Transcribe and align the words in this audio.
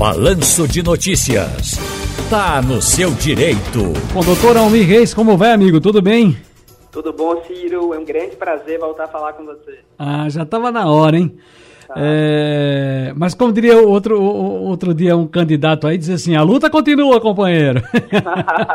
Balanço 0.00 0.66
de 0.66 0.82
Notícias. 0.82 1.78
Tá 2.30 2.62
no 2.62 2.80
seu 2.80 3.10
direito. 3.10 3.92
Com 4.14 4.20
o 4.20 4.24
doutor 4.24 4.56
Almir 4.56 4.88
Reis, 4.88 5.12
como 5.12 5.36
vai, 5.36 5.52
amigo? 5.52 5.78
Tudo 5.78 6.00
bem? 6.00 6.38
Tudo 6.90 7.12
bom, 7.12 7.44
Ciro? 7.46 7.92
É 7.92 7.98
um 7.98 8.04
grande 8.06 8.34
prazer 8.34 8.78
voltar 8.78 9.04
a 9.04 9.08
falar 9.08 9.34
com 9.34 9.44
você. 9.44 9.80
Ah, 9.98 10.26
já 10.30 10.44
estava 10.44 10.72
na 10.72 10.90
hora, 10.90 11.18
hein? 11.18 11.36
É, 11.96 13.12
mas 13.16 13.34
como 13.34 13.52
diria 13.52 13.78
outro, 13.78 14.20
outro 14.20 14.94
dia 14.94 15.16
um 15.16 15.26
candidato 15.26 15.86
aí, 15.86 15.98
diz 15.98 16.10
assim, 16.10 16.36
a 16.36 16.42
luta 16.42 16.70
continua, 16.70 17.20
companheiro. 17.20 17.82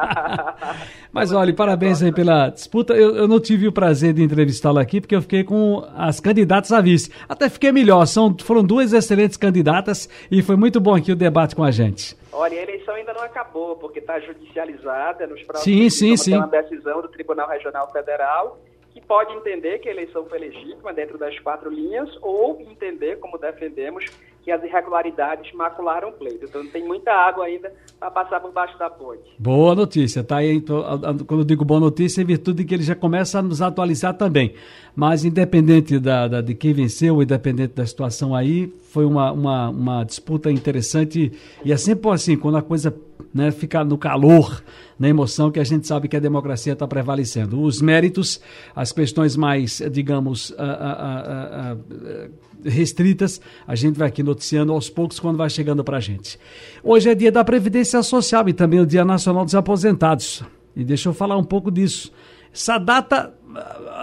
mas 1.11 1.31
olha, 1.31 1.53
parabéns 1.53 2.01
aí 2.01 2.11
pela 2.11 2.49
disputa. 2.49 2.93
Eu, 2.93 3.15
eu 3.15 3.27
não 3.27 3.39
tive 3.39 3.67
o 3.67 3.71
prazer 3.71 4.13
de 4.13 4.23
entrevistá-lo 4.23 4.79
aqui, 4.79 4.99
porque 4.99 5.15
eu 5.15 5.21
fiquei 5.21 5.43
com 5.43 5.85
as 5.95 6.19
candidatas 6.19 6.71
a 6.71 6.81
vice. 6.81 7.11
Até 7.27 7.49
fiquei 7.49 7.71
melhor, 7.71 8.05
São, 8.05 8.35
foram 8.37 8.63
duas 8.63 8.91
excelentes 8.91 9.37
candidatas 9.37 10.09
e 10.29 10.41
foi 10.41 10.55
muito 10.55 10.79
bom 10.79 10.95
aqui 10.95 11.11
o 11.11 11.15
debate 11.15 11.55
com 11.55 11.63
a 11.63 11.71
gente. 11.71 12.17
Olha, 12.31 12.59
a 12.59 12.63
eleição 12.63 12.95
ainda 12.95 13.13
não 13.13 13.23
acabou, 13.23 13.77
porque 13.77 13.99
está 13.99 14.19
judicializada 14.19 15.25
nos 15.25 15.41
próximos 15.43 15.63
sim, 15.63 15.89
sim, 15.89 16.17
sim. 16.17 16.35
uma 16.35 16.47
decisão 16.47 17.01
do 17.01 17.07
Tribunal 17.07 17.47
Regional 17.47 17.89
Federal 17.91 18.59
que 18.95 19.01
pode 19.01 19.33
entender 19.33 19.79
que 19.79 19.89
a 19.89 19.91
eleição 19.91 20.25
foi 20.25 20.39
legítima 20.39 20.93
dentro 20.93 21.17
das 21.17 21.37
quatro 21.39 21.69
linhas 21.69 22.09
ou 22.21 22.61
entender, 22.61 23.19
como 23.19 23.37
defendemos, 23.37 24.05
que 24.41 24.49
as 24.49 24.63
irregularidades 24.63 25.51
macularam 25.53 26.09
o 26.09 26.11
pleito. 26.13 26.45
Então 26.45 26.65
tem 26.67 26.87
muita 26.87 27.11
água 27.11 27.43
ainda 27.43 27.73
para 27.99 28.09
passar 28.09 28.39
por 28.39 28.53
baixo 28.53 28.79
da 28.79 28.89
ponte. 28.89 29.21
Boa 29.37 29.75
notícia, 29.75 30.23
tá 30.23 30.37
aí. 30.37 30.61
Quando 30.61 31.41
eu 31.41 31.43
digo 31.43 31.65
boa 31.65 31.81
notícia, 31.81 32.21
é 32.21 32.23
em 32.23 32.27
virtude 32.27 32.59
de 32.59 32.65
que 32.65 32.73
ele 32.73 32.83
já 32.83 32.95
começa 32.95 33.39
a 33.39 33.41
nos 33.41 33.61
atualizar 33.61 34.13
também. 34.13 34.55
Mas 34.95 35.25
independente 35.25 35.99
da, 35.99 36.29
da 36.29 36.39
de 36.39 36.55
quem 36.55 36.71
venceu, 36.71 37.21
independente 37.21 37.73
da 37.73 37.85
situação 37.85 38.33
aí, 38.33 38.73
foi 38.93 39.03
uma, 39.03 39.29
uma, 39.33 39.69
uma 39.69 40.03
disputa 40.05 40.49
interessante 40.49 41.33
e 41.65 41.73
é 41.73 41.75
sempre 41.75 42.09
assim, 42.11 42.37
quando 42.37 42.57
a 42.57 42.61
coisa 42.61 42.95
né, 43.33 43.51
fica 43.51 43.83
no 43.83 43.97
calor, 43.97 44.63
na 44.97 45.09
emoção, 45.09 45.51
que 45.51 45.59
a 45.59 45.63
gente 45.63 45.85
sabe 45.87 46.07
que 46.07 46.15
a 46.15 46.19
democracia 46.19 46.73
está 46.73 46.87
prevalecendo. 46.87 47.61
Os 47.61 47.81
méritos, 47.81 48.39
as 48.75 48.91
questões 48.91 49.35
mais, 49.35 49.81
digamos, 49.91 50.51
uh, 50.51 50.53
uh, 50.53 51.75
uh, 51.77 52.31
restritas, 52.63 53.41
a 53.67 53.75
gente 53.75 53.97
vai 53.97 54.07
aqui 54.07 54.23
noticiando 54.23 54.71
aos 54.71 54.89
poucos 54.89 55.19
quando 55.19 55.37
vai 55.37 55.49
chegando 55.49 55.83
para 55.83 55.97
a 55.97 55.99
gente. 55.99 56.39
Hoje 56.83 57.09
é 57.09 57.15
dia 57.15 57.31
da 57.31 57.43
Previdência 57.43 58.01
Social 58.03 58.47
e 58.47 58.53
também 58.53 58.79
o 58.79 58.85
Dia 58.85 59.03
Nacional 59.03 59.43
dos 59.43 59.55
Aposentados. 59.55 60.43
E 60.75 60.83
deixa 60.83 61.09
eu 61.09 61.13
falar 61.13 61.37
um 61.37 61.43
pouco 61.43 61.71
disso. 61.71 62.11
Essa 62.53 62.77
data 62.77 63.33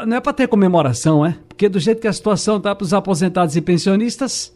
não 0.07 0.17
é 0.17 0.21
para 0.21 0.33
ter 0.33 0.49
comemoração, 0.49 1.25
é? 1.25 1.37
Porque 1.49 1.69
do 1.69 1.79
jeito 1.79 2.01
que 2.01 2.09
a 2.09 2.13
situação 2.13 2.57
está 2.57 2.75
para 2.75 2.85
os 2.85 2.95
aposentados 2.95 3.57
e 3.57 3.61
pensionistas, 3.61 4.53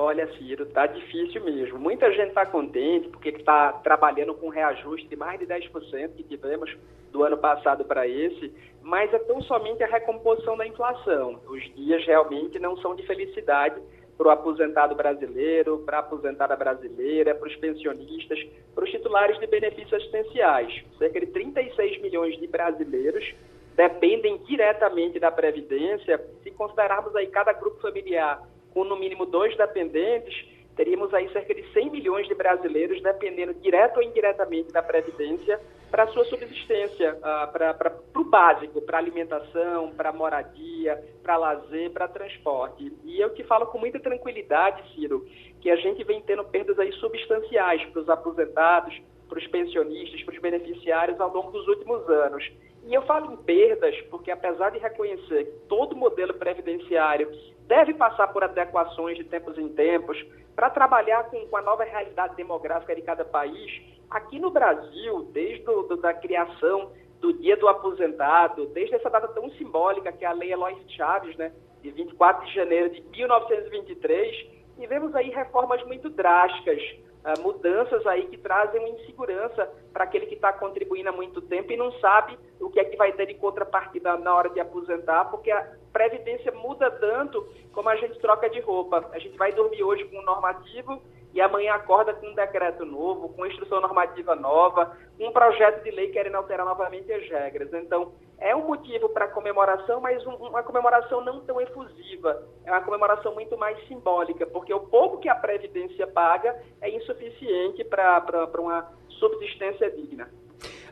Olha, 0.00 0.32
Ciro, 0.34 0.64
tá 0.66 0.86
difícil 0.86 1.42
mesmo. 1.42 1.76
Muita 1.76 2.08
gente 2.12 2.28
está 2.28 2.46
contente 2.46 3.08
porque 3.08 3.30
está 3.30 3.72
trabalhando 3.72 4.32
com 4.32 4.48
reajuste 4.48 5.08
de 5.08 5.16
mais 5.16 5.40
de 5.40 5.44
10% 5.44 6.14
que 6.14 6.22
tivemos 6.22 6.72
do 7.10 7.24
ano 7.24 7.36
passado 7.36 7.84
para 7.84 8.06
esse, 8.06 8.54
mas 8.80 9.12
é 9.12 9.18
tão 9.18 9.42
somente 9.42 9.82
a 9.82 9.88
recomposição 9.88 10.56
da 10.56 10.64
inflação. 10.64 11.40
Os 11.48 11.64
dias 11.74 12.06
realmente 12.06 12.60
não 12.60 12.76
são 12.76 12.94
de 12.94 13.04
felicidade 13.08 13.82
para 14.16 14.28
o 14.28 14.30
aposentado 14.30 14.94
brasileiro, 14.94 15.78
para 15.78 15.96
a 15.96 16.00
aposentada 16.00 16.54
brasileira, 16.54 17.34
para 17.34 17.48
os 17.48 17.56
pensionistas, 17.56 18.38
para 18.76 18.84
os 18.84 18.90
titulares 18.92 19.36
de 19.40 19.48
benefícios 19.48 19.94
assistenciais. 19.94 20.80
Cerca 20.96 21.18
de 21.18 21.26
36 21.26 22.00
milhões 22.02 22.38
de 22.38 22.46
brasileiros 22.46 23.34
dependem 23.74 24.38
diretamente 24.46 25.18
da 25.18 25.32
Previdência. 25.32 26.24
Se 26.44 26.52
considerarmos 26.52 27.16
aí 27.16 27.26
cada 27.26 27.52
grupo 27.52 27.80
familiar 27.80 28.40
com 28.78 28.84
no 28.84 28.96
mínimo 28.96 29.26
dois 29.26 29.56
dependentes, 29.56 30.46
teríamos 30.76 31.12
aí 31.12 31.28
cerca 31.32 31.52
de 31.52 31.64
100 31.72 31.90
milhões 31.90 32.28
de 32.28 32.34
brasileiros 32.36 33.02
dependendo 33.02 33.52
direto 33.54 33.96
ou 33.96 34.02
indiretamente 34.04 34.72
da 34.72 34.80
Previdência 34.80 35.60
para 35.90 36.06
sua 36.08 36.24
subsistência, 36.26 37.14
uh, 37.14 37.50
para 37.50 37.98
o 38.14 38.22
básico, 38.22 38.80
para 38.82 38.98
alimentação, 38.98 39.90
para 39.96 40.12
moradia, 40.12 41.02
para 41.24 41.36
lazer, 41.36 41.90
para 41.90 42.06
transporte. 42.06 42.92
E 43.04 43.18
eu 43.18 43.34
te 43.34 43.42
falo 43.42 43.66
com 43.66 43.78
muita 43.78 43.98
tranquilidade, 43.98 44.94
Ciro, 44.94 45.26
que 45.60 45.70
a 45.70 45.76
gente 45.76 46.04
vem 46.04 46.22
tendo 46.22 46.44
perdas 46.44 46.78
aí 46.78 46.92
substanciais 46.92 47.84
para 47.86 48.02
os 48.02 48.08
aposentados, 48.08 48.96
para 49.28 49.38
os 49.38 49.46
pensionistas, 49.48 50.22
para 50.22 50.34
os 50.34 50.40
beneficiários 50.40 51.20
ao 51.20 51.34
longo 51.34 51.50
dos 51.50 51.66
últimos 51.66 52.08
anos. 52.08 52.48
E 52.88 52.94
eu 52.94 53.02
falo 53.02 53.30
em 53.30 53.36
perdas 53.36 53.94
porque, 54.10 54.30
apesar 54.30 54.70
de 54.70 54.78
reconhecer 54.78 55.44
que 55.44 55.58
todo 55.68 55.94
modelo 55.94 56.32
previdenciário 56.32 57.30
deve 57.66 57.92
passar 57.92 58.28
por 58.28 58.42
adequações 58.42 59.18
de 59.18 59.24
tempos 59.24 59.58
em 59.58 59.68
tempos 59.68 60.16
para 60.56 60.70
trabalhar 60.70 61.24
com, 61.24 61.38
com, 61.48 61.56
a 61.58 61.60
nova 61.60 61.84
realidade 61.84 62.34
demográfica 62.34 62.96
de 62.96 63.02
cada 63.02 63.26
país, 63.26 63.82
aqui 64.08 64.38
no 64.40 64.50
Brasil, 64.50 65.28
desde 65.34 65.62
do, 65.64 65.96
da 65.98 66.14
criação 66.14 66.90
do 67.20 67.34
Dia 67.34 67.58
do 67.58 67.68
Aposentado, 67.68 68.64
desde 68.68 68.94
essa 68.94 69.10
data 69.10 69.28
tão 69.28 69.50
simbólica 69.50 70.10
que 70.10 70.24
é 70.24 70.28
a 70.28 70.32
Lei 70.32 70.50
Eloy 70.50 70.74
Chaves, 70.88 71.36
né, 71.36 71.52
de 71.82 71.90
24 71.90 72.46
de 72.46 72.54
janeiro 72.54 72.88
de 72.88 73.02
1923, 73.02 74.46
tivemos 74.78 75.14
aí 75.14 75.28
reformas 75.28 75.84
muito 75.84 76.08
drásticas 76.08 76.80
uh, 77.24 77.42
mudanças 77.42 78.06
aí 78.06 78.26
que 78.26 78.36
trazem 78.36 78.90
insegurança 78.90 79.68
para 79.92 80.04
aquele 80.04 80.26
que 80.26 80.34
está 80.34 80.52
contribuindo 80.52 81.08
há 81.08 81.12
muito 81.12 81.40
tempo 81.40 81.72
e 81.72 81.76
não 81.76 81.92
sabe 82.00 82.38
o 82.60 82.70
que 82.70 82.80
é 82.80 82.84
que 82.84 82.96
vai 82.96 83.12
ter 83.12 83.26
de 83.26 83.34
contrapartida 83.34 84.16
na 84.16 84.34
hora 84.34 84.50
de 84.50 84.60
aposentar, 84.60 85.26
porque 85.26 85.50
a 85.50 85.66
Previdência 85.92 86.52
muda 86.52 86.90
tanto 86.90 87.46
como 87.72 87.88
a 87.88 87.96
gente 87.96 88.18
troca 88.20 88.48
de 88.48 88.60
roupa. 88.60 89.08
A 89.12 89.18
gente 89.18 89.36
vai 89.36 89.52
dormir 89.52 89.82
hoje 89.82 90.04
com 90.04 90.18
um 90.18 90.22
normativo 90.22 91.02
e 91.38 91.40
amanhã 91.40 91.74
acorda 91.74 92.12
com 92.12 92.26
um 92.26 92.34
decreto 92.34 92.84
novo, 92.84 93.28
com 93.28 93.46
instrução 93.46 93.80
normativa 93.80 94.34
nova, 94.34 94.96
um 95.20 95.30
projeto 95.30 95.84
de 95.84 95.90
lei 95.92 96.08
querendo 96.08 96.34
alterar 96.34 96.66
novamente 96.66 97.12
as 97.12 97.28
regras. 97.30 97.72
Então, 97.72 98.10
é 98.40 98.56
um 98.56 98.66
motivo 98.66 99.08
para 99.10 99.28
comemoração, 99.28 100.00
mas 100.00 100.26
um, 100.26 100.32
uma 100.34 100.64
comemoração 100.64 101.24
não 101.24 101.38
tão 101.42 101.60
efusiva. 101.60 102.42
É 102.64 102.72
uma 102.72 102.80
comemoração 102.80 103.34
muito 103.34 103.56
mais 103.56 103.78
simbólica, 103.86 104.46
porque 104.46 104.74
o 104.74 104.80
pouco 104.80 105.18
que 105.18 105.28
a 105.28 105.34
Previdência 105.36 106.08
paga 106.08 106.60
é 106.80 106.90
insuficiente 106.90 107.84
para 107.84 108.48
uma 108.58 108.90
subsistência 109.10 109.88
digna. 109.92 110.28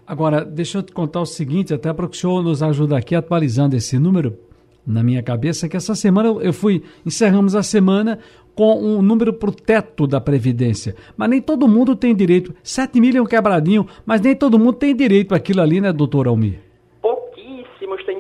Agora, 0.07 0.45
deixa 0.45 0.79
eu 0.79 0.83
te 0.85 0.93
contar 0.93 1.23
o 1.23 1.27
seguinte, 1.27 1.75
até 1.75 1.93
para 1.93 2.07
que 2.07 2.17
o 2.17 2.21
senhor 2.21 2.41
nos 2.41 2.63
ajude 2.63 2.95
aqui 2.95 3.17
atualizando 3.17 3.75
esse 3.75 3.99
número 3.99 4.39
na 4.87 5.03
minha 5.03 5.25
cabeça, 5.25 5.69
que 5.69 5.77
essa 5.77 5.97
semana 5.97 6.29
eu 6.41 6.53
fui, 6.53 6.85
encerramos 7.05 7.57
a 7.57 7.65
semana 7.65 8.21
com 8.57 8.83
um 8.83 9.01
número 9.01 9.33
para 9.33 9.51
o 9.51 9.55
teto 9.55 10.07
da 10.07 10.21
Previdência. 10.21 10.97
Mas 11.17 11.31
nem 11.31 11.41
todo 11.41 11.69
mundo 11.69 11.95
tem 11.95 12.17
direito. 12.17 12.53
7 12.65 13.01
mil 13.01 13.17
é 13.17 13.23
um 13.23 13.27
quebradinho, 13.27 13.87
mas 14.05 14.21
nem 14.21 14.35
todo 14.35 14.59
mundo 14.59 14.73
tem 14.73 14.97
direito 14.97 15.35
àquilo 15.35 15.61
ali, 15.61 15.81
né, 15.81 15.93
doutor 15.93 16.27
Almir? 16.27 16.67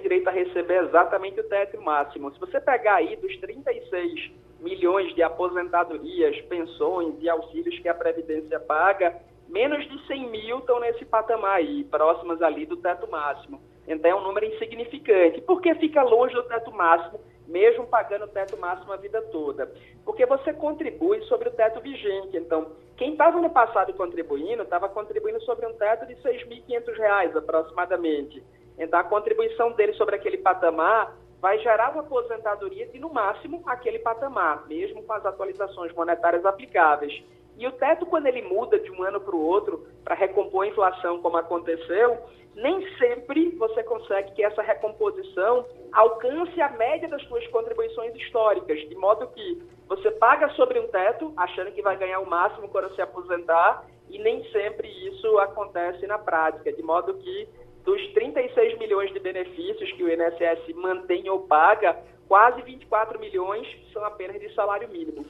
direito 0.07 0.29
a 0.29 0.31
receber 0.31 0.85
exatamente 0.85 1.41
o 1.41 1.45
teto 1.45 1.81
máximo. 1.83 2.33
Se 2.33 2.41
você 2.41 2.61
pegar 2.61 2.97
aí 2.97 3.17
dos 3.17 3.37
36 3.39 4.31
milhões 4.61 5.15
de 5.15 5.23
aposentadorias, 5.23 6.41
pensões 6.43 7.15
e 7.21 7.29
auxílios 7.29 7.79
que 7.81 7.89
a 7.89 7.95
Previdência 7.95 8.59
paga, 8.61 9.17
menos 9.49 9.87
de 9.89 10.07
100 10.07 10.31
mil 10.31 10.59
estão 10.59 10.81
nesse 10.81 11.05
patamar 11.05 11.57
aí, 11.57 11.85
próximas 11.85 12.41
ali 12.41 12.67
do 12.67 12.77
teto 12.77 13.11
máximo. 13.11 13.61
Então 13.87 14.11
é 14.11 14.15
um 14.15 14.23
número 14.23 14.47
insignificante. 14.47 15.41
Por 15.41 15.61
que 15.61 15.75
fica 15.77 16.03
longe 16.03 16.35
do 16.35 16.43
teto 16.45 16.73
máximo, 16.73 17.21
mesmo 17.47 17.87
pagando 17.87 18.25
o 18.25 18.29
teto 18.29 18.57
máximo 18.57 18.93
a 18.93 18.97
vida 18.97 19.23
toda? 19.23 19.71
Porque 20.05 20.27
você 20.27 20.53
contribui 20.53 21.23
sobre 21.23 21.49
o 21.49 21.53
teto 21.53 21.81
vigente. 21.81 22.37
Então, 22.37 22.73
quem 22.97 23.13
estava 23.13 23.41
no 23.41 23.51
passado 23.51 23.93
contribuindo, 23.95 24.63
estava 24.63 24.89
contribuindo 24.89 25.41
sobre 25.43 25.67
um 25.67 25.75
teto 25.75 26.07
de 26.07 26.15
R$ 26.15 26.21
6.500 26.23 27.37
aproximadamente. 27.37 28.43
Então, 28.79 28.99
a 28.99 29.05
contribuição 29.05 29.73
dele 29.73 29.93
sobre 29.95 30.17
aquele 30.17 30.39
patamar 30.39 31.17
vai 31.41 31.59
gerar 31.59 31.93
uma 31.93 32.01
aposentadoria 32.01 32.87
de, 32.87 32.99
no 32.99 33.13
máximo, 33.13 33.63
aquele 33.67 33.99
patamar, 33.99 34.67
mesmo 34.67 35.03
com 35.03 35.13
as 35.13 35.25
atualizações 35.25 35.93
monetárias 35.93 36.45
aplicáveis. 36.45 37.23
E 37.57 37.67
o 37.67 37.73
teto, 37.73 38.05
quando 38.07 38.27
ele 38.27 38.43
muda 38.43 38.79
de 38.79 38.91
um 38.91 39.03
ano 39.03 39.21
para 39.21 39.35
o 39.35 39.41
outro, 39.41 39.87
para 40.05 40.15
recompor 40.15 40.65
a 40.65 40.69
inflação, 40.69 41.23
como 41.23 41.37
aconteceu, 41.39 42.19
nem 42.55 42.87
sempre 42.97 43.51
você 43.57 43.83
consegue 43.83 44.33
que 44.33 44.43
essa 44.43 44.63
recomposição 44.63 45.67
alcance 45.93 46.61
a 46.61 46.71
média 46.71 47.09
das 47.09 47.23
suas 47.25 47.47
contribuições 47.49 48.15
históricas, 48.15 48.79
de 48.89 48.95
modo 48.95 49.27
que 49.29 49.63
você 49.89 50.11
paga 50.11 50.49
sobre 50.51 50.81
um 50.81 50.89
teto, 50.89 51.33
achando 51.37 51.73
que 51.73 51.83
vai 51.83 51.97
ganhar 51.97 52.21
o 52.21 52.29
máximo 52.29 52.69
quando 52.69 52.95
se 52.95 53.01
aposentar, 53.01 53.85
e 54.09 54.19
nem 54.19 54.45
sempre 54.51 54.89
isso 55.09 55.39
acontece 55.39 56.07
na 56.07 56.19
prática, 56.19 56.73
de 56.73 56.83
modo 56.83 57.15
que 57.15 57.49
dos 57.85 58.01
36 58.13 58.79
milhões 58.79 59.13
de 59.13 59.21
benefícios 59.21 59.93
que 59.93 60.03
o 60.03 60.09
INSS 60.11 60.75
mantém 60.75 61.29
ou 61.31 61.41
paga, 61.47 61.97
quase 62.27 62.61
24 62.63 63.19
milhões 63.19 63.67
são 63.93 64.05
apenas 64.05 64.41
de 64.41 64.53
salário 64.55 64.89
mínimo. 64.89 65.25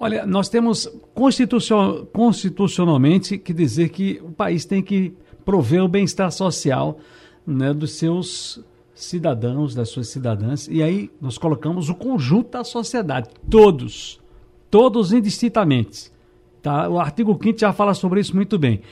Olha, 0.00 0.24
nós 0.24 0.48
temos 0.48 0.88
constitucion, 1.12 2.04
constitucionalmente 2.12 3.36
que 3.36 3.52
dizer 3.52 3.88
que 3.88 4.20
o 4.22 4.30
país 4.30 4.64
tem 4.64 4.80
que 4.80 5.12
prover 5.44 5.82
o 5.82 5.88
bem-estar 5.88 6.30
social 6.30 6.98
né, 7.46 7.72
dos 7.74 7.92
seus 7.92 8.62
cidadãos, 8.94 9.74
das 9.74 9.88
suas 9.88 10.08
cidadãs, 10.08 10.68
e 10.68 10.82
aí 10.82 11.10
nós 11.20 11.38
colocamos 11.38 11.88
o 11.88 11.94
conjunto 11.94 12.50
da 12.50 12.64
sociedade, 12.64 13.30
todos, 13.48 14.20
todos 14.70 15.12
indistintamente. 15.12 16.12
Tá? 16.62 16.88
O 16.88 16.98
artigo 16.98 17.38
5 17.40 17.58
já 17.58 17.72
fala 17.72 17.94
sobre 17.94 18.20
isso 18.20 18.34
muito 18.34 18.58
bem. 18.58 18.82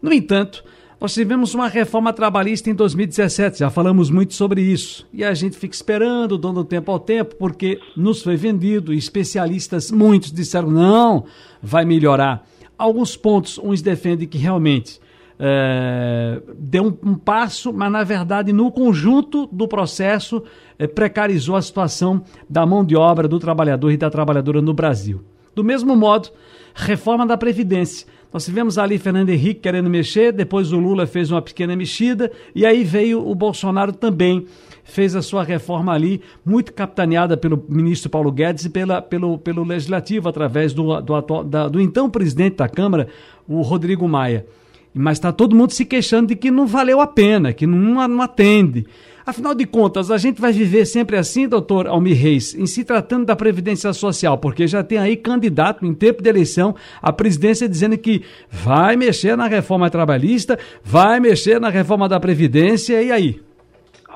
No 0.00 0.12
entanto, 0.12 0.64
nós 1.00 1.14
tivemos 1.14 1.54
uma 1.54 1.66
reforma 1.66 2.12
trabalhista 2.12 2.68
em 2.68 2.74
2017, 2.74 3.60
já 3.60 3.70
falamos 3.70 4.10
muito 4.10 4.34
sobre 4.34 4.60
isso. 4.60 5.08
E 5.12 5.24
a 5.24 5.32
gente 5.32 5.56
fica 5.56 5.74
esperando, 5.74 6.36
dando 6.36 6.62
tempo 6.62 6.92
ao 6.92 7.00
tempo, 7.00 7.36
porque 7.36 7.80
nos 7.96 8.22
foi 8.22 8.36
vendido, 8.36 8.92
especialistas, 8.92 9.90
muitos 9.90 10.30
disseram, 10.30 10.70
não, 10.70 11.24
vai 11.62 11.86
melhorar. 11.86 12.46
Alguns 12.76 13.16
pontos, 13.16 13.58
uns 13.58 13.80
defendem 13.80 14.28
que 14.28 14.36
realmente 14.36 15.00
é, 15.38 16.42
deu 16.58 16.84
um, 16.84 17.10
um, 17.10 17.14
passo, 17.14 17.72
mas 17.72 17.90
na 17.90 18.04
verdade, 18.04 18.52
no 18.52 18.70
conjunto 18.70 19.46
do 19.50 19.66
processo, 19.66 20.42
é, 20.78 20.86
precarizou 20.86 21.56
a 21.56 21.62
situação 21.62 22.22
da 22.46 22.66
mão 22.66 22.84
de 22.84 22.94
obra 22.94 23.26
do 23.26 23.38
trabalhador 23.38 23.90
e 23.90 23.96
da 23.96 24.10
trabalhadora 24.10 24.60
no 24.60 24.74
Brasil. 24.74 25.22
Do 25.54 25.64
mesmo 25.64 25.96
modo, 25.96 26.28
reforma 26.74 27.26
da 27.26 27.38
Previdência 27.38 28.06
nós 28.32 28.44
tivemos 28.44 28.78
ali 28.78 28.98
Fernando 28.98 29.30
Henrique 29.30 29.60
querendo 29.60 29.90
mexer, 29.90 30.32
depois 30.32 30.72
o 30.72 30.78
Lula 30.78 31.06
fez 31.06 31.30
uma 31.30 31.42
pequena 31.42 31.74
mexida 31.74 32.30
e 32.54 32.64
aí 32.64 32.84
veio 32.84 33.26
o 33.26 33.34
Bolsonaro 33.34 33.92
também 33.92 34.46
fez 34.90 35.14
a 35.14 35.22
sua 35.22 35.42
reforma 35.42 35.92
ali, 35.92 36.20
muito 36.44 36.72
capitaneada 36.72 37.36
pelo 37.36 37.64
ministro 37.68 38.10
Paulo 38.10 38.30
Guedes 38.30 38.64
e 38.64 38.70
pela, 38.70 39.00
pelo, 39.00 39.38
pelo 39.38 39.64
Legislativo, 39.64 40.28
através 40.28 40.72
do, 40.72 41.00
do, 41.00 41.42
da, 41.44 41.68
do 41.68 41.80
então 41.80 42.10
presidente 42.10 42.56
da 42.56 42.68
Câmara, 42.68 43.08
o 43.48 43.62
Rodrigo 43.62 44.06
Maia. 44.08 44.44
Mas 44.92 45.18
está 45.18 45.32
todo 45.32 45.54
mundo 45.54 45.72
se 45.72 45.84
queixando 45.84 46.28
de 46.28 46.36
que 46.36 46.50
não 46.50 46.66
valeu 46.66 47.00
a 47.00 47.06
pena, 47.06 47.52
que 47.52 47.66
não, 47.66 48.06
não 48.08 48.22
atende. 48.22 48.86
Afinal 49.24 49.54
de 49.54 49.64
contas, 49.66 50.10
a 50.10 50.18
gente 50.18 50.40
vai 50.40 50.50
viver 50.50 50.84
sempre 50.86 51.16
assim, 51.16 51.46
doutor 51.46 51.86
Almir 51.86 52.20
Reis, 52.20 52.54
em 52.54 52.66
se 52.66 52.84
tratando 52.84 53.26
da 53.26 53.36
Previdência 53.36 53.92
Social, 53.92 54.36
porque 54.38 54.66
já 54.66 54.82
tem 54.82 54.98
aí 54.98 55.16
candidato 55.16 55.86
em 55.86 55.94
tempo 55.94 56.22
de 56.22 56.28
eleição 56.28 56.74
à 57.00 57.12
presidência 57.12 57.68
dizendo 57.68 57.96
que 57.96 58.24
vai 58.50 58.96
mexer 58.96 59.36
na 59.36 59.46
reforma 59.46 59.88
trabalhista, 59.90 60.58
vai 60.82 61.20
mexer 61.20 61.60
na 61.60 61.68
reforma 61.68 62.08
da 62.08 62.18
Previdência, 62.18 63.00
e 63.00 63.12
aí? 63.12 63.40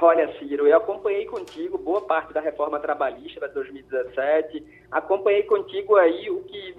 Olha, 0.01 0.29
Ciro, 0.39 0.67
eu 0.67 0.77
acompanhei 0.77 1.27
contigo 1.27 1.79
boa 1.79 2.01
parte 2.01 2.35
da 2.35 2.41
reforma 2.41 2.81
trabalhista 2.81 3.47
de 3.47 3.55
2017, 3.55 4.65
acompanhei 4.91 5.45
contigo 5.45 5.97
aí 5.97 6.29
o 6.29 6.43
que 6.43 6.75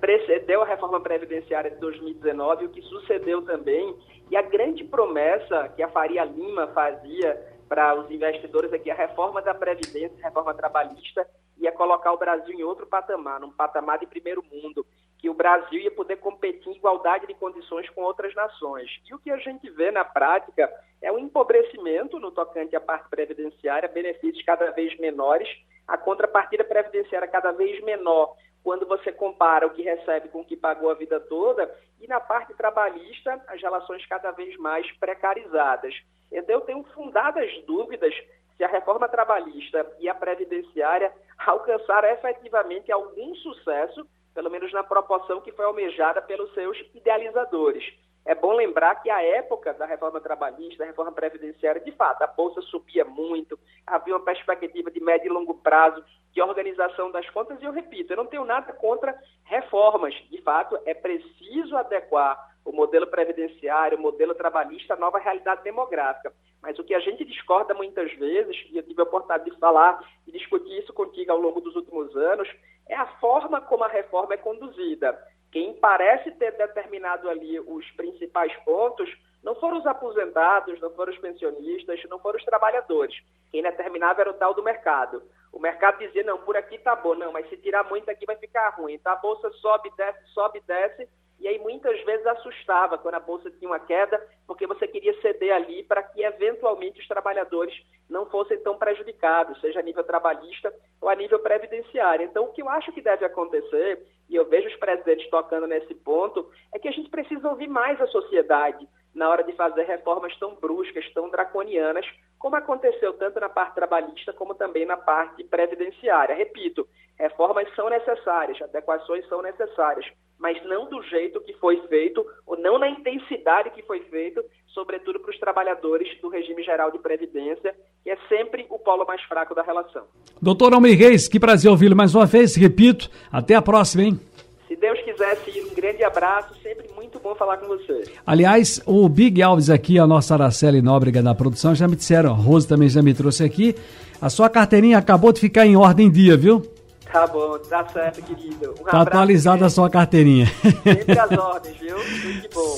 precedeu 0.00 0.62
a 0.62 0.66
reforma 0.66 1.00
previdenciária 1.00 1.70
de 1.70 1.76
2019, 1.76 2.66
o 2.66 2.68
que 2.68 2.82
sucedeu 2.82 3.42
também, 3.42 3.96
e 4.30 4.36
a 4.36 4.42
grande 4.42 4.84
promessa 4.84 5.68
que 5.74 5.82
a 5.82 5.88
Faria 5.88 6.24
Lima 6.24 6.68
fazia 6.68 7.40
para 7.68 7.94
os 7.94 8.10
investidores 8.10 8.72
aqui, 8.72 8.90
a 8.90 8.94
reforma 8.94 9.42
da 9.42 9.54
Previdência, 9.54 10.16
a 10.20 10.28
reforma 10.28 10.54
trabalhista, 10.54 11.28
ia 11.58 11.72
colocar 11.72 12.12
o 12.12 12.18
Brasil 12.18 12.54
em 12.54 12.62
outro 12.62 12.86
patamar, 12.86 13.40
num 13.40 13.50
patamar 13.50 13.98
de 13.98 14.06
primeiro 14.06 14.42
mundo, 14.42 14.86
que 15.18 15.28
o 15.28 15.34
Brasil 15.34 15.80
ia 15.80 15.90
poder 15.90 16.16
competir 16.16 16.68
em 16.68 16.76
igualdade 16.76 17.26
de 17.26 17.34
condições 17.34 17.90
com 17.90 18.02
outras 18.02 18.34
nações. 18.34 18.88
E 19.04 19.14
o 19.14 19.18
que 19.18 19.30
a 19.30 19.36
gente 19.36 19.68
vê 19.70 19.90
na 19.90 20.04
prática 20.04 20.70
é 21.02 21.10
um 21.10 21.18
empobrecimento 21.18 22.20
no 22.20 22.30
tocante 22.30 22.76
à 22.76 22.80
parte 22.80 23.08
previdenciária, 23.08 23.88
benefícios 23.88 24.44
cada 24.44 24.70
vez 24.70 24.96
menores, 24.98 25.48
a 25.86 25.98
contrapartida 25.98 26.62
previdenciária 26.62 27.26
cada 27.26 27.50
vez 27.50 27.82
menor 27.82 28.36
quando 28.68 28.84
você 28.84 29.10
compara 29.10 29.66
o 29.66 29.70
que 29.70 29.80
recebe 29.80 30.28
com 30.28 30.42
o 30.42 30.44
que 30.44 30.54
pagou 30.54 30.90
a 30.90 30.94
vida 30.94 31.18
toda, 31.18 31.74
e 32.02 32.06
na 32.06 32.20
parte 32.20 32.52
trabalhista, 32.52 33.42
as 33.48 33.62
relações 33.62 34.04
cada 34.04 34.30
vez 34.30 34.58
mais 34.58 34.86
precarizadas. 34.98 35.94
Então, 36.30 36.56
eu 36.56 36.60
tenho 36.60 36.84
fundadas 36.92 37.50
dúvidas 37.64 38.14
se 38.58 38.62
a 38.62 38.68
reforma 38.68 39.08
trabalhista 39.08 39.90
e 39.98 40.06
a 40.06 40.14
previdenciária 40.14 41.10
alcançaram 41.46 42.10
efetivamente 42.10 42.92
algum 42.92 43.34
sucesso, 43.36 44.06
pelo 44.34 44.50
menos 44.50 44.70
na 44.70 44.84
proporção 44.84 45.40
que 45.40 45.52
foi 45.52 45.64
almejada 45.64 46.20
pelos 46.20 46.52
seus 46.52 46.78
idealizadores. 46.94 47.82
É 48.28 48.34
bom 48.34 48.52
lembrar 48.52 48.96
que 48.96 49.08
a 49.08 49.22
época 49.22 49.72
da 49.72 49.86
reforma 49.86 50.20
trabalhista, 50.20 50.80
da 50.80 50.84
reforma 50.84 51.10
previdenciária, 51.10 51.80
de 51.80 51.90
fato, 51.92 52.20
a 52.20 52.26
bolsa 52.26 52.60
subia 52.60 53.02
muito, 53.02 53.58
havia 53.86 54.14
uma 54.14 54.22
perspectiva 54.22 54.90
de 54.90 55.00
médio 55.00 55.30
e 55.30 55.32
longo 55.32 55.54
prazo 55.54 56.04
de 56.34 56.42
organização 56.42 57.10
das 57.10 57.26
contas, 57.30 57.58
e 57.58 57.64
eu 57.64 57.72
repito, 57.72 58.12
eu 58.12 58.18
não 58.18 58.26
tenho 58.26 58.44
nada 58.44 58.70
contra 58.74 59.18
reformas. 59.44 60.12
De 60.28 60.42
fato, 60.42 60.78
é 60.84 60.92
preciso 60.92 61.74
adequar 61.74 62.52
o 62.66 62.70
modelo 62.70 63.06
previdenciário, 63.06 63.96
o 63.96 64.02
modelo 64.02 64.34
trabalhista 64.34 64.92
à 64.92 64.96
nova 64.98 65.18
realidade 65.18 65.62
demográfica. 65.62 66.30
Mas 66.60 66.78
o 66.78 66.84
que 66.84 66.94
a 66.94 67.00
gente 67.00 67.24
discorda 67.24 67.72
muitas 67.72 68.12
vezes, 68.12 68.62
e 68.70 68.76
eu 68.76 68.82
tive 68.82 69.00
a 69.00 69.04
oportunidade 69.04 69.50
de 69.50 69.58
falar 69.58 70.06
e 70.26 70.32
discutir 70.32 70.78
isso 70.78 70.92
contigo 70.92 71.32
ao 71.32 71.40
longo 71.40 71.62
dos 71.62 71.74
últimos 71.74 72.14
anos, 72.14 72.46
é 72.86 72.94
a 72.94 73.06
forma 73.06 73.58
como 73.62 73.84
a 73.84 73.88
reforma 73.88 74.34
é 74.34 74.36
conduzida. 74.36 75.18
Quem 75.50 75.74
parece 75.74 76.30
ter 76.32 76.52
determinado 76.52 77.28
ali 77.28 77.58
os 77.58 77.90
principais 77.92 78.54
pontos 78.64 79.08
não 79.42 79.54
foram 79.54 79.78
os 79.78 79.86
aposentados, 79.86 80.80
não 80.80 80.90
foram 80.90 81.12
os 81.12 81.18
pensionistas, 81.18 82.00
não 82.08 82.18
foram 82.18 82.38
os 82.38 82.44
trabalhadores. 82.44 83.16
Quem 83.50 83.62
determinava 83.62 84.20
era 84.20 84.30
o 84.30 84.34
tal 84.34 84.52
do 84.52 84.62
mercado. 84.62 85.22
O 85.52 85.58
mercado 85.58 85.98
dizia, 85.98 86.22
não, 86.22 86.38
por 86.38 86.56
aqui 86.56 86.78
tá 86.78 86.94
bom, 86.94 87.14
não, 87.14 87.32
mas 87.32 87.48
se 87.48 87.56
tirar 87.56 87.84
muito 87.84 88.10
aqui 88.10 88.26
vai 88.26 88.36
ficar 88.36 88.68
ruim. 88.70 88.94
Então 88.94 89.12
a 89.12 89.16
bolsa 89.16 89.50
sobe, 89.52 89.90
desce, 89.96 90.26
sobe, 90.34 90.60
desce, 90.66 91.08
e 91.40 91.46
aí 91.46 91.58
muitas 91.58 91.98
vezes 92.04 92.26
assustava 92.26 92.98
quando 92.98 93.14
a 93.14 93.20
bolsa 93.20 93.50
tinha 93.50 93.70
uma 93.70 93.78
queda, 93.78 94.20
porque 94.46 94.66
você 94.66 94.88
queria 94.88 95.18
ceder 95.20 95.54
ali 95.54 95.84
para 95.84 96.02
que 96.02 96.22
eventualmente 96.22 97.00
os 97.00 97.06
trabalhadores 97.06 97.74
não 98.10 98.26
fossem 98.26 98.58
tão 98.58 98.76
prejudicados, 98.76 99.60
seja 99.60 99.78
a 99.78 99.82
nível 99.82 100.02
trabalhista 100.02 100.74
ou 101.00 101.08
a 101.08 101.14
nível 101.14 101.38
previdenciário. 101.38 102.24
Então, 102.24 102.44
o 102.44 102.52
que 102.52 102.60
eu 102.60 102.68
acho 102.68 102.90
que 102.92 103.00
deve 103.00 103.24
acontecer, 103.24 104.04
e 104.28 104.36
eu 104.36 104.44
vejo 104.48 104.68
os 104.68 104.76
presidentes 104.76 105.28
tocando 105.30 105.66
nesse 105.66 105.94
ponto, 105.94 106.50
é 106.72 106.78
que 106.78 106.88
a 106.88 106.92
gente 106.92 107.08
precisa 107.08 107.48
ouvir 107.48 107.68
mais 107.68 108.00
a 108.00 108.06
sociedade 108.06 108.86
na 109.14 109.28
hora 109.28 109.42
de 109.42 109.52
fazer 109.54 109.84
reformas 109.84 110.36
tão 110.38 110.54
bruscas, 110.54 111.10
tão 111.12 111.30
draconianas, 111.30 112.06
como 112.38 112.56
aconteceu 112.56 113.12
tanto 113.14 113.40
na 113.40 113.48
parte 113.48 113.74
trabalhista 113.74 114.32
como 114.32 114.54
também 114.54 114.86
na 114.86 114.96
parte 114.96 115.42
previdenciária. 115.44 116.34
Repito, 116.34 116.86
reformas 117.18 117.68
são 117.74 117.88
necessárias, 117.90 118.60
adequações 118.62 119.26
são 119.28 119.42
necessárias, 119.42 120.06
mas 120.38 120.56
não 120.64 120.88
do 120.88 121.02
jeito 121.02 121.40
que 121.40 121.52
foi 121.54 121.80
feito, 121.88 122.24
ou 122.46 122.58
não 122.58 122.78
na 122.78 122.88
intensidade 122.88 123.70
que 123.70 123.82
foi 123.82 124.00
feito, 124.10 124.42
sobretudo 124.68 125.18
para 125.20 125.30
os 125.30 125.38
trabalhadores 125.38 126.08
do 126.20 126.28
regime 126.28 126.62
geral 126.62 126.92
de 126.92 126.98
previdência, 126.98 127.74
que 128.04 128.10
é 128.10 128.16
sempre 128.28 128.66
o 128.70 128.78
polo 128.78 129.04
mais 129.04 129.22
fraco 129.22 129.54
da 129.54 129.62
relação. 129.62 130.04
Doutor 130.40 130.72
Almir 130.72 130.96
Reis, 130.96 131.26
que 131.26 131.40
prazer 131.40 131.70
ouvi-lo 131.70 131.96
mais 131.96 132.14
uma 132.14 132.26
vez, 132.26 132.54
repito, 132.54 133.10
até 133.32 133.54
a 133.54 133.62
próxima, 133.62 134.04
hein? 134.04 134.20
Se 134.68 134.76
Deus 134.76 135.00
quisesse, 135.00 135.60
um 135.62 135.74
grande 135.74 136.04
abraço, 136.04 136.54
sempre 136.62 136.86
muito 136.94 137.18
bom 137.18 137.34
falar 137.34 137.56
com 137.56 137.66
você. 137.66 138.04
Aliás, 138.26 138.80
o 138.86 139.08
Big 139.08 139.42
Alves 139.42 139.70
aqui, 139.70 139.98
a 139.98 140.06
nossa 140.06 140.34
Araceli 140.34 140.82
Nóbrega 140.82 141.22
da 141.22 141.34
produção, 141.34 141.74
já 141.74 141.88
me 141.88 141.96
disseram, 141.96 142.32
a 142.32 142.34
Rose 142.34 142.68
também 142.68 142.88
já 142.88 143.02
me 143.02 143.14
trouxe 143.14 143.42
aqui, 143.42 143.74
a 144.20 144.28
sua 144.28 144.50
carteirinha 144.50 144.98
acabou 144.98 145.32
de 145.32 145.40
ficar 145.40 145.66
em 145.66 145.76
ordem 145.76 146.10
dia, 146.10 146.36
viu? 146.36 146.62
Tá 147.12 147.26
bom, 147.26 147.58
tá 147.58 147.86
certo, 147.88 148.22
querido. 148.22 148.74
Um 148.80 148.84
tá 148.84 149.00
atualizada 149.00 149.66
a 149.66 149.70
sua 149.70 149.88
carteirinha. 149.88 150.46
Sempre 150.46 151.18
as 151.18 151.30
ordens, 151.32 151.76
viu? 151.78 151.96
Muito 151.96 152.48
bom. 152.54 152.76